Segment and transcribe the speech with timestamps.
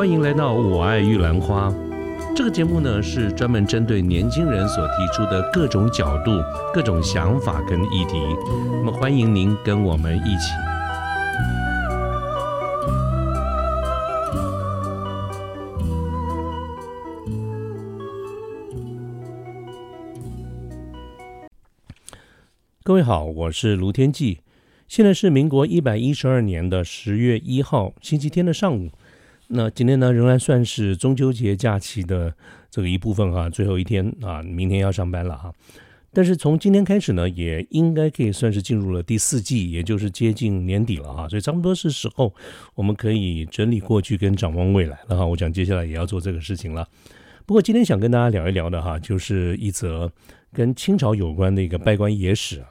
[0.00, 1.68] 欢迎来到《我爱玉兰花》
[2.34, 6.30] 这个节目呢，是专门针对年轻人所提出的各种角度、
[6.72, 8.18] 各种想法跟议题。
[8.82, 10.54] 那么，欢迎您跟我们一起。
[22.82, 24.38] 各位好，我是卢天记。
[24.88, 28.88] 现在是民国一百一十二年的十月一号星期天的上午。
[29.52, 32.32] 那今天呢，仍然算是中秋节假期的
[32.70, 35.52] 这个一部分哈，最后一天啊，明天要上班了哈。
[36.12, 42.32] 但是从今天开始呢，也应该可以算是进入了第四季，也就是接近年底了哈，所以差不多是时候
[42.76, 45.26] 我们可以整理过去跟展望未来了哈。
[45.26, 46.86] 我想接下来也要做这个事情了。
[47.44, 50.12] 不过今天想跟大家聊一聊的哈，就是一则
[50.52, 52.68] 跟清朝有关的一个拜官野史啊。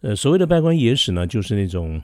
[0.00, 2.02] 呃，所谓的拜官野史呢，就是那种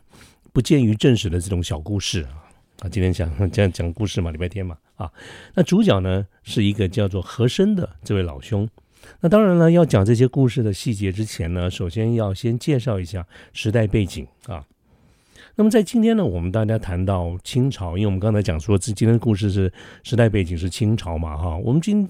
[0.52, 2.51] 不见于正史的这种小故事啊。
[2.82, 5.08] 啊，今天讲 这样讲故事嘛，礼拜天嘛啊。
[5.54, 8.68] 那主角呢是一个叫做和珅的这位老兄。
[9.20, 14.64] 那当然了，要讲这些故事的细节之前呢，首先要先介绍一下时代背景啊。
[15.54, 19.72] 那么在今天呢，我们大家谈到清朝，因为我们刚才讲说这今天的故事是
[20.02, 21.56] 时代背景是清朝嘛哈。
[21.58, 22.08] 我们今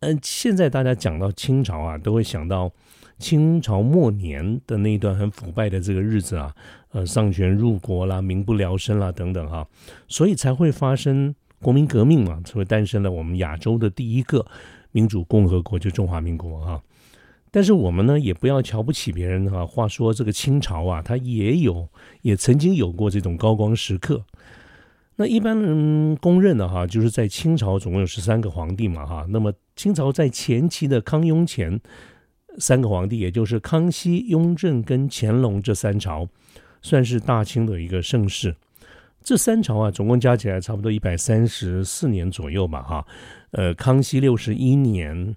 [0.00, 2.70] 嗯，现在大家讲到清朝啊，都会想到。
[3.18, 6.56] 清朝末年的那一段很腐败的这个日子啊，
[6.92, 9.64] 呃，丧权入国啦，民不聊生啦，等等哈，
[10.08, 14.44] 所以才会发生国民革命嘛，才会诞生了我们亚洲的第一个
[14.90, 16.82] 民主共和国，就中华民国哈。
[17.52, 19.64] 但是我们呢，也不要瞧不起别人哈。
[19.64, 21.88] 话说这个清朝啊，它也有，
[22.22, 24.24] 也曾经有过这种高光时刻。
[25.14, 29.26] 那一般人公认的哈，就是在清朝总共有十三个皇帝嘛哈。
[29.28, 31.80] 那么清朝在前期的康雍乾。
[32.58, 36.28] 三个皇帝，也就是康熙、雍正跟乾隆这三朝，
[36.82, 38.54] 算是大清的一个盛世。
[39.22, 43.06] 这三朝啊，总共加起来差不多一百三十四年左右吧，哈。
[43.50, 45.36] 呃，康熙六十一年，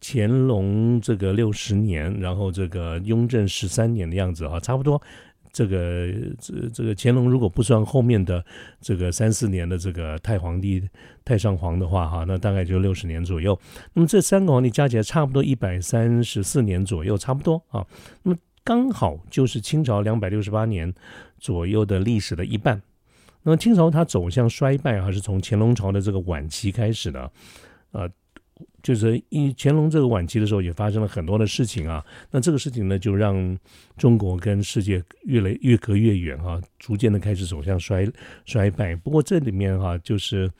[0.00, 5.00] 乾隆这个六十年，然后这个雍正十三年的样子啊，差不多。
[5.52, 8.42] 这个这这个乾隆如果不算后面的
[8.80, 10.82] 这个三四年的这个太皇帝、
[11.26, 13.58] 太上皇的话，哈，那大概就六十年左右。
[13.92, 17.86] 那么这三个皇帝加起来差不多一百三十四年左右，差不多啊。
[18.22, 20.92] 那么刚好就是清朝两百六十八年
[21.38, 22.80] 左右的历史的一半。
[23.42, 27.30] 那么清朝它走向衰败，还是从乾隆朝的这个晚期开始的，
[27.92, 28.08] 呃。
[28.80, 32.04] 就是一乾隆这个晚期的时候，也发生了很多的事情啊。
[32.30, 33.58] 那这个事情呢，就让
[33.96, 38.08] 中国跟世界越来越隔越远啊，逐渐的开始走向衰
[38.44, 38.94] 衰败。
[38.94, 40.50] 不过这里面哈，就是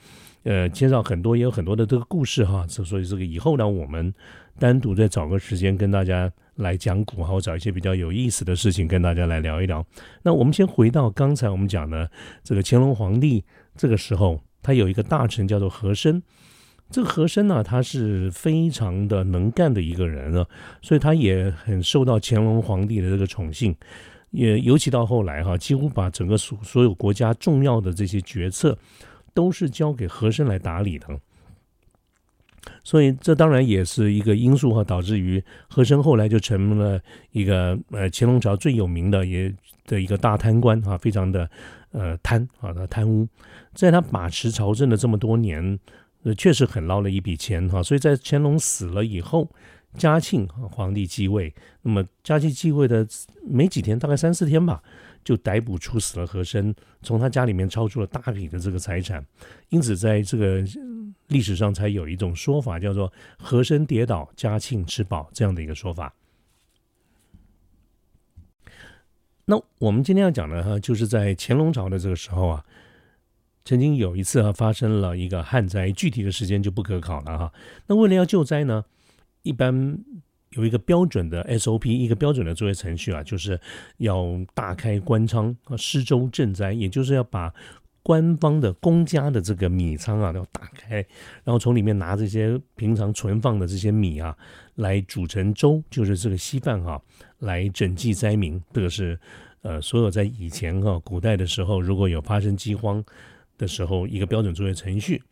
[0.42, 2.66] 呃，介绍很多，也有很多的这个故事哈。
[2.66, 4.12] 所以这个以后呢，我们
[4.58, 9.84] 单独再找个时间跟大家来讲古哈，我找一些比较有意思的事情跟大家来聊一聊。
[10.22, 12.10] 那我们先回到刚才我们讲的
[12.44, 16.22] 这个乾隆皇帝，这个时候他有一个大臣叫做和珅。
[16.90, 20.46] 这个和珅呢，他是非常的能干的一个人啊，
[20.82, 23.74] 所以他也很受到乾隆皇帝的这个宠幸，
[24.30, 28.76] 也尤其到后来哈，几乎把整个所所有国家重要的这些决策
[29.32, 31.06] 都是交给和珅来打理的，
[32.84, 37.00] 所以这当然也是一个因素哈，导致于和珅后来就成了
[37.30, 39.52] 一个呃乾隆朝最有名的也
[39.86, 41.48] 的一个大贪官啊，非常的
[41.92, 43.26] 呃贪啊，他贪污，
[43.74, 45.78] 在他把持朝政的这么多年。
[46.24, 49.50] 呃，确实很捞了一笔钱哈，所以在乾隆死了以后，
[49.98, 51.52] 嘉庆皇帝继位，
[51.82, 53.04] 那么嘉庆继位的
[53.44, 54.80] 没几天，大概三四天吧，
[55.24, 59.24] 就逮捕处死了和珅，从他家里面抄出了大笔的这个财产，
[59.68, 60.64] 因此在这个
[61.28, 66.14] 历史上才有一种说法，叫做“和珅跌倒，嘉庆吃饱”这样的一个说法。
[69.44, 72.64] 那我们今天要讲的哈，就是在乾隆朝的这个时候啊。
[73.64, 77.52] 曾经有一次啊，发生了一个旱灾，具体的时间就不可考了哈。
[77.86, 78.84] 那为了要救灾呢，
[79.42, 80.00] 一般
[80.52, 83.58] 有一个标准的 SOP，一个标准的作业程序啊，就是
[83.98, 87.52] 要大开官仓啊，施粥赈灾，也就是要把
[88.02, 90.96] 官方的公家的这个米仓啊要打开，
[91.44, 94.36] 然后从里面拿这些平常存放的这些米啊，
[94.76, 97.00] 来煮成粥，就是这个稀饭哈，
[97.38, 98.62] 来赈济灾民。
[98.72, 99.18] 这个是
[99.62, 103.04] 呃，所有在以前哈古代的时候，如果有发生饥荒。
[103.58, 105.22] 的时候，一个标准作业程序。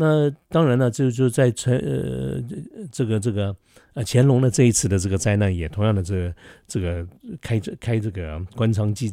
[0.00, 2.40] 那当然了，就就在成呃
[2.92, 3.54] 这个这个
[3.94, 6.34] 呃乾隆的这一次的这个灾难，也同样的这个
[6.68, 7.04] 这个
[7.40, 9.10] 开这开这个官仓记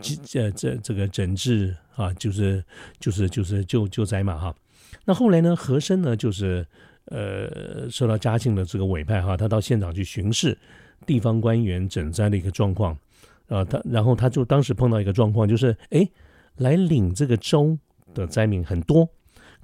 [0.00, 2.64] 记这这这个整治啊，就是
[2.98, 4.54] 就是就是救救灾嘛哈。
[5.04, 6.66] 那后来呢，和珅呢，就是
[7.06, 10.56] 呃受到嘉庆的这个委派哈，他到现场去巡视
[11.04, 12.96] 地方官员赈灾的一个状况
[13.48, 16.08] 啊，他然后他就当时碰到一个状况，就是哎
[16.56, 17.78] 来领这个粥。
[18.12, 19.08] 的灾民很多，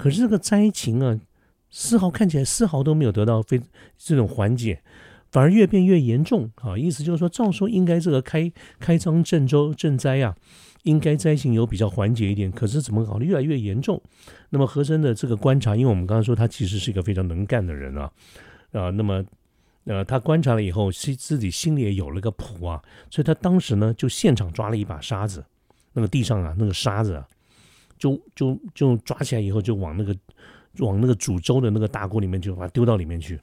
[0.00, 1.20] 可是这个灾情啊，
[1.68, 3.60] 丝毫看起来丝毫都没有得到非
[3.98, 4.82] 这种缓解，
[5.30, 6.78] 反而越变越严重啊！
[6.78, 10.34] 意思就是说，照说应该这个开开张赈州赈灾啊，
[10.84, 14.00] 应该灾情有比较缓解一点，可是怎么搞得越来越严重？
[14.48, 18.10] 那么和珅的这个观察，因为我们刚刚说他其实是一个非常能干的人啊，
[18.72, 19.22] 啊，那么。
[19.84, 22.80] 呃，他观察了以后，心自己心里也有了个谱啊，
[23.10, 25.42] 所以他当时呢就现场抓了一把沙子，
[25.94, 27.20] 那个地上啊那个沙子，
[28.00, 30.12] 就就就抓起来以后就往那个
[30.78, 33.38] 往那个煮粥的那个大锅里面就把它丢到里面去。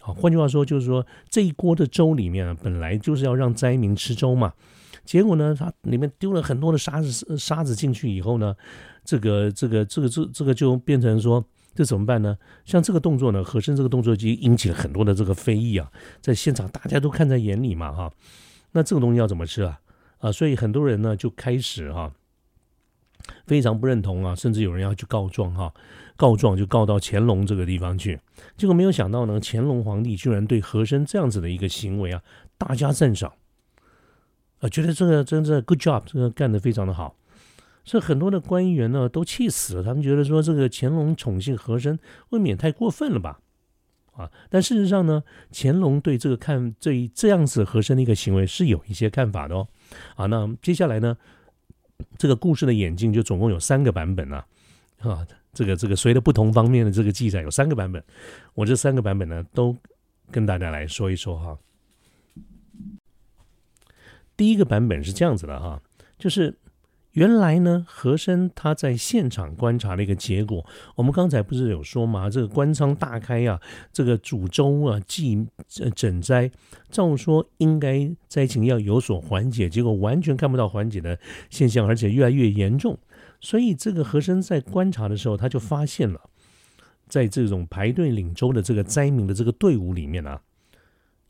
[0.00, 4.52] 好，换句话说就是说这一锅的粥里面本来就是要让灾民吃粥嘛，
[5.06, 8.54] 结果呢它里面丢了很多的沙子沙子进去以后呢，
[9.02, 11.42] 这个这个这个这这个就变成说。
[11.74, 12.36] 这怎么办呢？
[12.66, 15.90] 像这个动作呢，和珅这个动作就引起了很多的这个非议啊，
[16.20, 18.12] 在现场大家都看在眼里嘛，哈。
[18.72, 19.80] 那这个东西要怎么吃啊？
[20.18, 22.12] 啊，所以很多人呢就开始哈，
[23.46, 25.72] 非常不认同啊，甚至有人要去告状哈，
[26.16, 28.18] 告状就告到乾隆这个地方去。
[28.56, 32.22] 结果没有想到呢，乾隆皇帝居然对和珅这样子的一个行为啊，
[32.58, 33.32] 大加赞赏，
[34.60, 37.16] 啊，觉得这个真的 good job，这个干得非常的好。
[37.84, 41.98] 所以很多的官员呢都气死了，他们觉得说这个乾隆宠幸和珅
[42.30, 43.40] 未免太过分了吧？
[44.12, 49.66] 啊，但事实上呢，乾隆对这个看这这样子和珅的一个行为是有一些看法的哦。
[50.16, 51.16] 啊，那接下来呢，
[52.18, 54.44] 这个故事的演进就总共有三个版本呢，
[54.98, 58.02] 啊，这个这个随着不同方面的这个记载有三个版本，
[58.54, 59.76] 我这三个版本呢都
[60.30, 61.58] 跟大家来说一说哈。
[64.36, 65.82] 第一个版本是这样子的哈，
[66.18, 66.56] 就是。
[67.12, 70.64] 原来呢，和珅他在现场观察的一个结果，
[70.96, 72.30] 我们刚才不是有说吗？
[72.30, 73.60] 这个官仓大开呀，
[73.92, 76.50] 这个煮粥啊，祭赈灾，
[76.90, 81.18] 照说应该灾情要有所缓解，结果完全看不到缓解的
[81.50, 82.98] 现象，而且越来越严重。
[83.40, 86.18] 所以这个和珅在观察的时候，他就发现了，
[87.08, 90.40] 在这种排队领粥的这个灾民的这个队伍里面啊。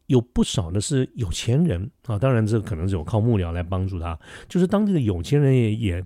[0.06, 4.18] 有不少的是有钱人啊，当然这可能是有靠幕僚来帮助他，
[4.48, 6.04] 就是当地的有钱人也也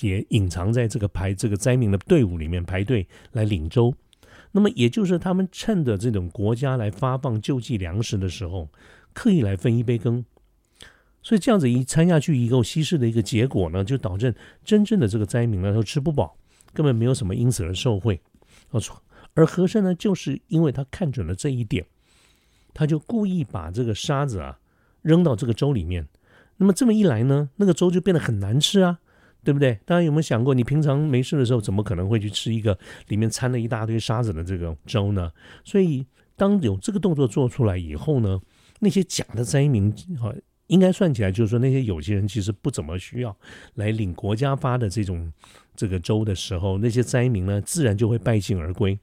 [0.00, 3.94] 也隐藏在这个排这个灾民的队伍里面排队来领粥，
[4.52, 8.68] 那么也就是他们趁着这种国家来发放救济粮食的时候，
[9.12, 10.24] 刻意来分一杯羹，
[11.22, 14.34] 所以这样子一掺下去以后，稀释的一个结果呢，就导致
[14.64, 16.36] 真正的这个灾民呢都吃不饱，
[16.72, 18.20] 根本没有什么因此而受贿，
[19.34, 21.86] 而和珅呢，就是因为他看准了这一点。
[22.74, 24.58] 他就故意把这个沙子啊
[25.00, 26.06] 扔到这个粥里面，
[26.56, 28.98] 那么这么一来呢，那个粥就变得很难吃啊，
[29.44, 29.78] 对不对？
[29.84, 32.78] 大家有没有想过，你平常没事的时候，怎么可能会去吃一个
[33.08, 35.30] 里面掺了一大堆沙子的这个粥呢？
[35.64, 36.04] 所以，
[36.36, 38.40] 当有这个动作做出来以后呢，
[38.80, 39.90] 那些假的灾民
[40.20, 40.34] 啊，
[40.68, 43.36] 应该算起来就是说，那些有钱人其实不怎么需要
[43.74, 45.32] 来领国家发的这种
[45.76, 48.98] 这个粥的时候，那些灾民呢，自然就会败兴而归，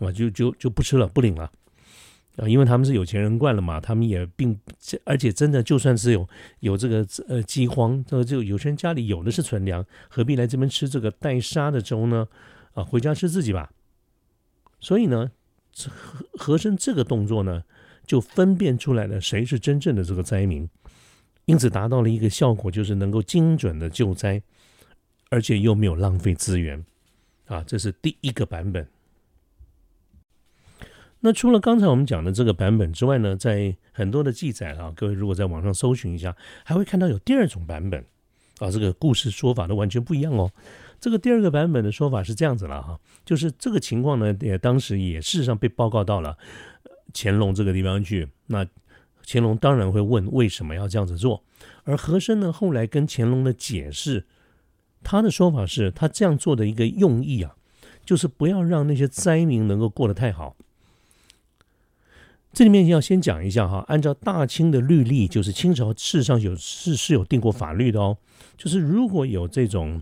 [0.00, 1.50] 啊，就就就不吃了，不领了。
[2.36, 4.58] 啊，因为他们是有钱人惯了嘛，他们也并
[5.04, 6.28] 而且真的就算是有
[6.60, 12.26] 有这个呃饥荒，这个就有些人家里有的是存粮，何必来这边吃这个带沙的粥呢？
[12.72, 13.70] 啊，回家吃自己吧。
[14.80, 15.30] 所以呢，
[15.76, 17.62] 和和珅这个动作呢，
[18.04, 20.68] 就分辨出来了谁是真正的这个灾民，
[21.44, 24.42] 因此达到了一个效果，就是能够精准的救灾，
[25.30, 26.84] 而且又没有浪费资源。
[27.46, 28.88] 啊，这是第一个版本。
[31.26, 38.04] 那除了刚才我们讲的这个版本之外呢，在很多的记载啊，各位如果在网上搜寻一下，还会看到有第二种版本
[38.58, 40.52] 啊，这个故事说法都完全不一样哦。
[41.00, 46.36] 这个第二个版本的说法是这样子了哈，就是这个情况呢，也当时也事实上被报告到了
[47.14, 48.28] 乾隆这个地方去。
[48.48, 48.66] 那
[49.26, 51.42] 乾隆当然会问为什么要这样子做，
[51.84, 54.26] 而和珅呢后来跟乾隆的解释，
[55.02, 57.56] 他的说法是他这样做的一个用意啊，
[58.04, 60.54] 就是不要让那些灾民能够过得太好。
[62.54, 68.16] 这里面要先讲一下哈，按照大清的律例，就是清朝事实上有是是有定过法律的哦，
[68.56, 70.00] 就是如果有这种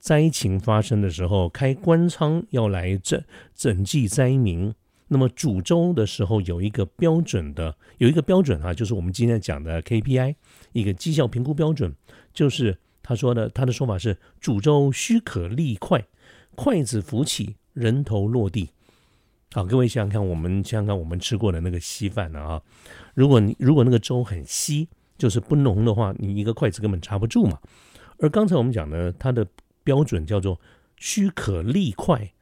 [0.00, 3.22] 灾情发生的时候，开官仓要来赈
[3.56, 4.74] 赈济灾民，
[5.06, 10.34] 那么煮粥的时候有一个标准的，有一个标准啊，就是我们今天讲的 KPI，
[10.72, 11.94] 一个绩效评估标准，
[12.34, 16.04] 就是他说的，他的说法是煮粥须可立筷，
[16.56, 18.70] 筷子浮起，人头落地。
[19.54, 22.62] 好，各位想想看，我们想想看，我们吃过的那个稀饭呢啊，
[23.12, 27.58] 如果你如果那个粥很稀，就是不浓的话，你一个筷子根本插不住嘛。
[28.18, 29.46] 而刚才我们讲的，它的
[29.84, 30.58] 标准叫做
[30.96, 32.32] 须可立筷，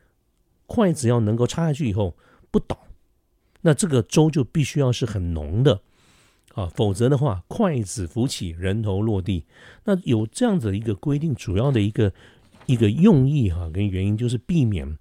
[0.67, 2.17] 筷子要能够插下去以后
[2.52, 2.79] 不倒，
[3.62, 5.81] 那这个粥就必须要是很浓的
[6.55, 9.47] 啊，否则的话，筷子浮起，人头落地。
[9.83, 12.12] 那有这样子的一个规定，主要的一个
[12.67, 14.97] 一个用意哈，跟原因就是避免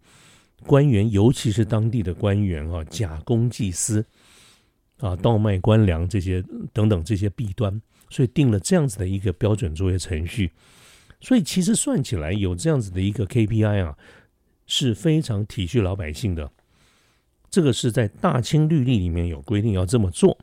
[0.66, 4.06] 官员，尤其是当地的官员啊，假公济私
[5.00, 10.52] 啊，倒卖官粮这些等等这些弊端，所以定了这样子的一个标准作业程序。
[11.22, 13.98] 所以其实算起来，有这样子的一个 KPI 啊，
[14.66, 16.52] 是非常体恤老百姓的。
[17.50, 20.38] 这个是在大清律例里面有规定要这么做。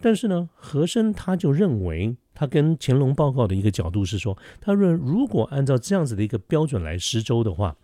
[0.00, 7.76] 但是呢，和珅他就认为，他跟乾隆报告的一个角度是说，他认如果按照这样子的一个标准来施粥的话，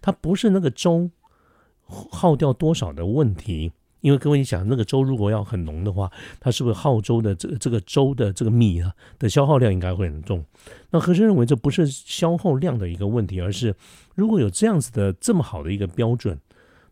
[0.00, 1.10] 它不是那个粥
[1.86, 3.72] 耗掉多少的问题。
[4.02, 10.44] 因为各位你想，那个粥如果要很浓的话，它是不是耗粥的这这个粥的这个米啊的消耗量应该会很重？
[10.90, 13.74] 那和珅认为这不是消耗量的一个问题，而是
[14.14, 16.38] 如果有这样子的这么好的一个标准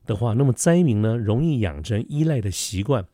[0.06, 3.06] 的话，那么灾民呢容易养成依赖的习惯，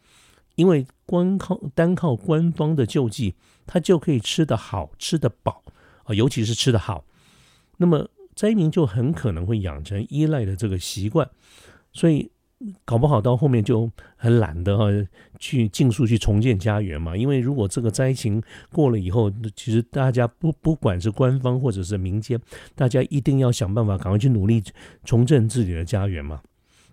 [0.55, 3.35] 因为光靠单靠官方的救济，
[3.67, 5.63] 他就可以吃得好、吃得饱
[6.05, 7.05] 啊，尤其是吃得好，
[7.77, 8.09] 那么
[8.41, 11.29] 灾民就很可能会养成依赖的这个习惯，
[11.93, 12.31] 所以。
[12.85, 14.85] 搞不好到后面就很懒得哈，
[15.39, 17.17] 去尽速去重建家园嘛。
[17.17, 22.39] 因为如果这个灾情过了以后，其实大家不不管是官方或者是民间，
[22.75, 24.63] 大家一定要想办法赶快去努力
[25.05, 26.43] 重振自己的家园嘛。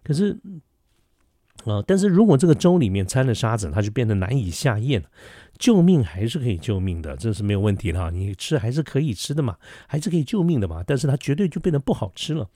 [0.05, 0.37] 可是
[1.65, 5.03] 啊，但是如果这个粥里面掺了沙子，它就变得难以下咽。
[5.59, 8.09] 救命还是可以救命的，这是没有问题的哈。
[8.09, 10.83] 你吃还是可以吃的嘛，还是可以救命的嘛。
[10.85, 12.49] 但是它绝对就变得不好吃了。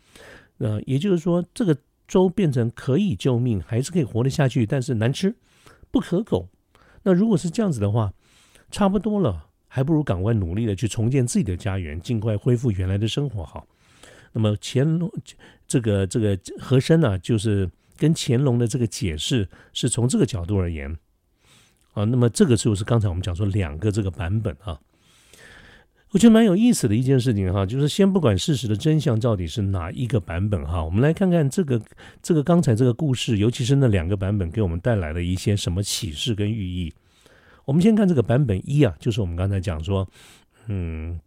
[0.57, 1.77] 呃，也就是说这个。
[2.07, 5.33] 粥变成可以救命，还是可以活得下去，但是难吃，
[5.91, 6.49] 不可口。
[7.03, 8.11] 那如果是这样子的话，
[8.69, 13.65] 差不多了，还不如赶快努力的去重建自己的家园，尽快恢复原来的生活好。
[14.33, 15.09] 那么乾隆
[15.65, 20.93] 这个这个和珅呢，就是跟乾隆的这个解释是从这个角度而言
[21.93, 22.03] 啊。
[22.05, 24.79] 那么这个就是刚才我们讲说两个这个版本啊。
[26.13, 31.81] 我觉得蛮有意思的一件事情哈，就是先不管事实的真相到底是哪一个版本哈，我们来看看这个
[32.21, 36.93] 这个刚才这个故事，尤其是那两个版本给我们带来了一些什么启示跟寓意。
[37.63, 40.05] 我们先看这个版本一啊，就是我们刚才讲说，
[40.67, 41.17] 嗯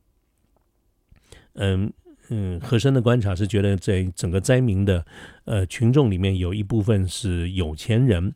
[1.55, 1.91] 嗯
[2.29, 5.03] 嗯，和珅的观察是觉得在整个灾民的
[5.47, 8.35] 呃群众里面，有一部分是有钱人，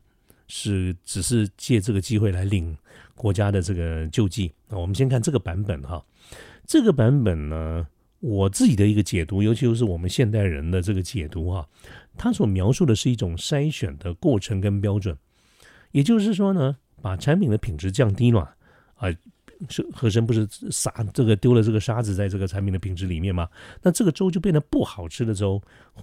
[0.49, 2.75] 是只是借这个机会来领
[3.15, 4.51] 国家的这个救济。
[4.67, 6.03] 那我们先看这个版本哈。
[6.65, 7.87] 这个版本呢，
[8.19, 11.67] 我自己的一个解读，尤其是我们现代人的这个解读哈，
[12.17, 15.17] 它所描述的是一种筛选的过程跟标准，
[15.91, 18.55] 也就是说呢，把产品的品质降低了
[18.95, 19.09] 啊，
[19.67, 23.49] 是和珅不是撒这个丢了这个沙子在这个产品的品质里面吗？
[23.81, 25.61] 那这个粥就变得不好吃的粥。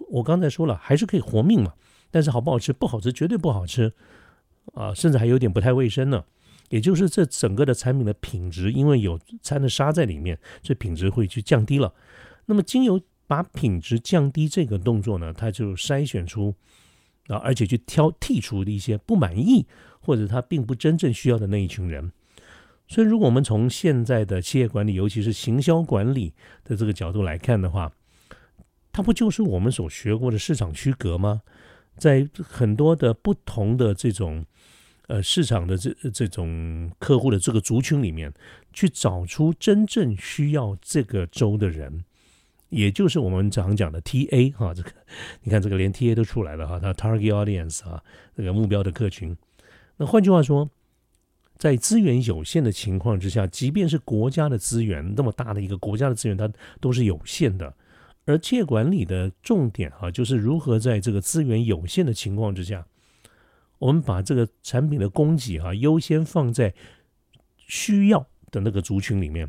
[0.09, 1.75] 我刚才说了，还是可以活命嘛，
[2.11, 2.73] 但是好不好吃？
[2.73, 3.93] 不好吃，绝对不好吃
[4.75, 6.25] 啊，甚至还有点不太卫生呢。
[6.69, 11.95] 也就是这整个的产品的品质，因为有掺的沙在里面，所以品质会去降低了。
[12.47, 16.55] 那么，精油把品质降低这个动作呢，它就筛选出
[17.29, 19.67] 啊，而且去挑剔除的一些不满意
[20.01, 22.11] 或者他并不真正需要的那一群人。
[22.89, 27.93] 所以，如果我们从现在的企业管理，尤其是行销管理的这个角度来看的话，
[28.91, 31.43] 它不就是我们所学过的市场区隔吗？
[31.97, 34.45] 在很多的不同的这种。
[35.09, 38.33] 呃，市场的这这种客户的这个族群里面，
[38.73, 42.03] 去找出真正需要这个州的人，
[42.71, 44.91] 也就是我们常讲的 TA 哈，这个
[45.45, 48.03] 你看这个连 TA 都出来了哈，它 Target Audience 啊，
[48.37, 49.37] 这个目标的客群。
[49.99, 50.69] 那换句话说，
[51.57, 56.51] 在资源有限的情况之下，即便是国家的资源那么大的一个国家的资源，它
[56.81, 57.73] 都是有限的。
[58.27, 62.87] 而借管理的重点哈，就是如何在这个资源有限的情况之下。
[63.79, 66.75] 我们把这个产品的供给哈优先放在
[67.59, 69.47] 需要的那个族群里面，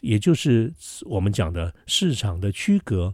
[0.00, 0.72] 也就是
[1.04, 3.12] 我们讲的市场的区隔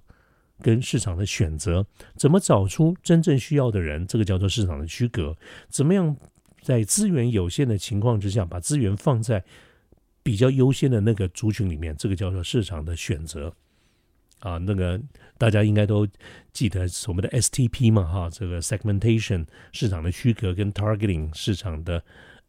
[0.60, 5.34] 跟市场的选择，怎么找出真正需要的人，这个叫做市场的区隔。
[5.70, 6.14] 怎么样
[6.60, 9.42] 在资源有限的情况之下，把资源放在
[10.22, 13.56] 比较优先的那个族群里面，这个叫做市场的选择。
[14.42, 15.00] 啊，那个
[15.38, 16.06] 大家应该都
[16.52, 22.02] 记得我们的 STP 嘛，哈，这个 segmentation 市场的区隔跟 targeting 市场的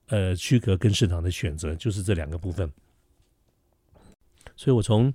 [0.07, 2.71] 呃区隔跟市场的选择，就是这两个部分。
[4.55, 5.13] 所以我从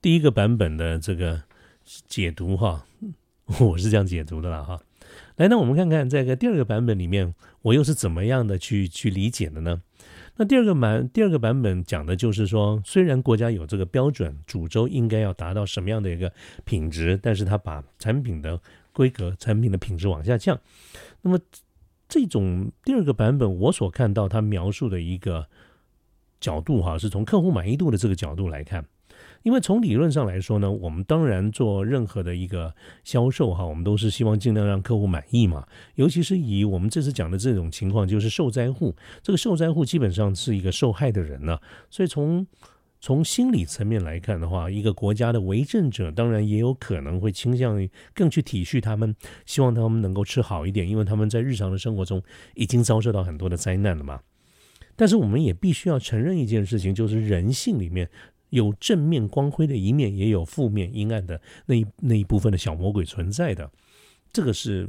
[0.00, 1.42] 第一个版本的这个
[2.06, 2.86] 解读哈，
[3.58, 4.80] 我是这样解读的啦哈。
[5.36, 9.82] 来，那我们看看这个第二个版本里面，我又是怎么样的去去理解的呢？
[10.40, 16.32] 那第二个版第二个版本讲的就是说，虽然国家有这个标准，主轴应该要达到什么样的一个
[16.64, 18.58] 品质，但是它把产品的
[18.94, 20.58] 规格、产品的品质往下降。
[21.20, 21.38] 那么
[22.08, 25.46] 这种第二个版本，我所看到它描述的一个
[26.40, 28.86] 角度哈，是从客户满意度的这个角度来看，
[29.42, 35.66] 因为从理论上来说呢，我们当然做任何的一个销售哈，我们都是希望尽量让客户满意嘛。
[35.94, 42.46] 尤其是以我们这次讲的这种情况，就是受灾户，这个受灾户基本上是一个受害的人呢，所以从
[43.00, 49.16] 从心理层面来看的话，一个国家的为政者当然也有可能会倾向于更去体恤他们，
[49.46, 52.22] 希望他们能够吃好一点，因为他们在日常的生活中
[52.54, 54.20] 已经遭受到很多的灾难了嘛。
[54.96, 58.10] 但是我们也必须要承认一件事情，就是人性里面。
[58.50, 63.70] 有正面光辉的一面，也有负面阴暗的那一那一部分的小魔鬼存在的，
[64.32, 64.88] 这个是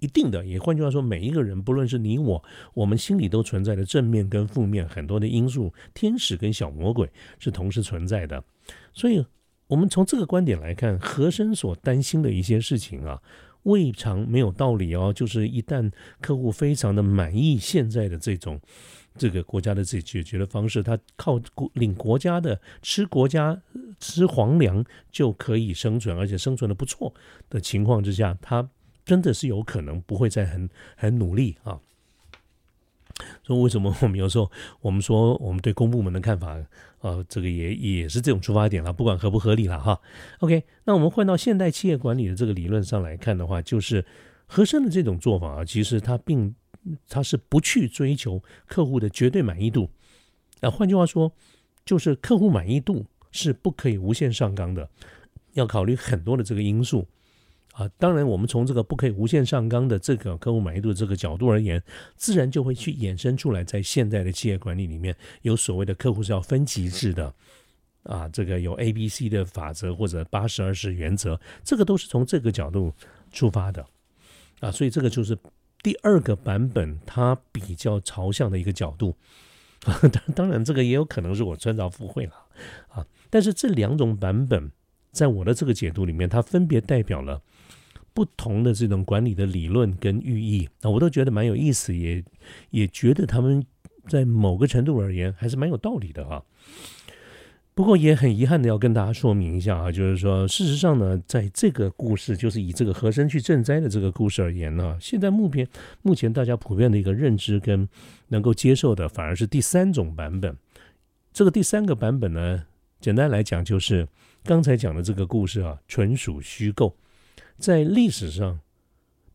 [0.00, 0.44] 一定的。
[0.44, 2.44] 也换句话说，每一个人，不论是你我，
[2.74, 8.42] 我们心里都存在的正面跟负面很多的因素，天使跟小魔鬼是同时存在的。
[8.92, 9.24] 所以，
[9.68, 13.22] 我们从这个观点来看，和珅所担心的一些事情啊，
[13.62, 15.12] 未尝没有道理哦。
[15.12, 18.60] 就是一旦客户非常的满意现在的这种。
[19.20, 23.60] 这个国家的自己解决的方式，他靠国领国家的吃国家
[23.98, 27.12] 吃皇粮就可以生存，而且生存的不错
[27.50, 28.66] 的情况之下，他
[29.04, 31.78] 真的是有可能不会再很很努力啊。
[33.44, 34.50] 所以为什么我们有时候
[34.80, 36.58] 我们说我们对公部门的看法，
[37.02, 40.00] 呃，这个也也是这种出发点了，不管合不合理了哈。
[40.38, 44.02] OK，那我们换到现代企业管理的这个理论上来看的话，就是
[44.46, 46.54] 和珅的这种做法啊，其实他并。
[47.08, 49.90] 他是不去追求客户的绝对满意度，
[50.60, 51.30] 啊，换句话说，
[51.84, 54.88] 就是客户满意度是不可以无限上纲的，
[55.52, 57.06] 要考虑很多的这个因素，
[57.72, 61.82] 啊，当然我们从这个不可以无限上纲的这个客户满意度这个角度而言，
[62.16, 67.34] 自然就会去衍生出来，在现在的企业管理里面，有所谓的客户是要分级制的，
[68.04, 72.94] 啊，这个有 A、B、C 的法则或者八十二十原则，这个都是从这个角度
[73.30, 73.86] 出发的，
[74.60, 75.36] 啊，所以这个就是。
[75.82, 79.16] 第二个版本，它比较朝向的一个角度，
[79.80, 82.32] 当当然这个也有可能是我穿凿附会了
[82.88, 83.06] 啊。
[83.30, 84.70] 但是这两种版本，
[85.12, 87.40] 在我的这个解读里面，它分别代表了
[88.12, 92.22] 不同的这种管理的理论跟寓意那我都觉得蛮有意思，也
[92.70, 93.64] 也觉得他们
[94.08, 96.42] 在某个程度而言还是蛮有道理的啊。
[97.72, 105.66] 不过也很遗憾的要跟大家说明一下啊，就是说，事实上呢，在这个故事，就是以这个和珅去赈灾的这个故事而言呢，现在目前
[106.02, 107.88] 目前大家普遍的一个认知跟
[108.28, 110.54] 能够接受的，反而是第三种版本。
[111.32, 112.64] 这个第三个版本呢，
[113.00, 114.06] 简单来讲就是
[114.44, 116.94] 刚才讲的这个故事啊，纯属虚构，
[117.56, 118.60] 在历史上，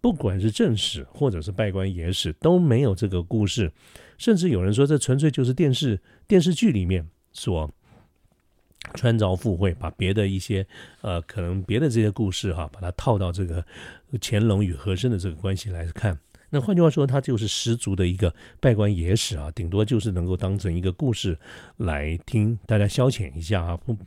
[0.02, 3.72] 不管是正史或者是拜官野史，都没有这个故事，
[4.20, 7.74] 甚至有人说这纯粹就是电视电视剧里面所。
[8.94, 10.66] 穿凿附会，把别的一些
[11.02, 13.66] 呃，可能别的这些故事哈，把它套到这个
[14.22, 16.18] 乾隆与和珅的这个关系来看。
[16.52, 21.38] 那换句话说，它就是十足的一个拜官野史啊，顶多就是能够当成一个故事
[21.78, 23.98] 来听，大家消遣一下啊，不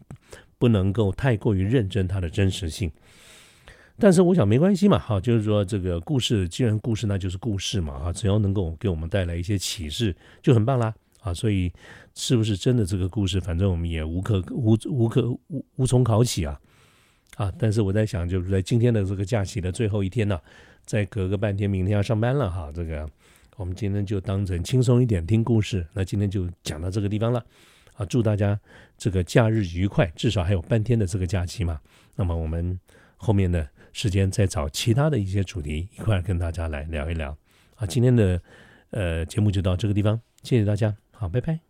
[0.59, 2.91] 不能够太过于认真它的真实性。
[3.99, 10.95] 但是我想没关系嘛，哈，就是说这个故事既然故事，那就是故事嘛，啊，只要能够给我们带来一些启示，就很棒啦。
[11.21, 11.73] 啊，所以
[12.15, 13.41] 是不是真的这个故事？
[13.41, 16.61] 反正我们也无可无无可无无从考起啊！
[17.37, 20.41] 啊，但是我在想，就是在今天的这个假期的最后一天呢，
[20.85, 22.73] 再隔个半天，明天要上班了哈。
[22.75, 23.09] 这个
[23.57, 25.87] 我们今天就当成轻松一点听故事。
[25.93, 27.45] 那今天就讲到这个地方了
[27.95, 28.07] 啊！
[28.07, 28.59] 祝大家
[28.97, 31.81] 这个假日愉快，至少还有半天的这个假期嘛。
[32.17, 32.79] 那么我们
[33.17, 37.37] 后面的时间再找其他的一些主题一块跟大家来聊一聊
[37.77, 37.87] 啊。
[37.87, 38.41] 今天的
[38.91, 40.97] 呃节目就到这个地方，谢谢大家。
[41.19, 41.68] 好，拜拜。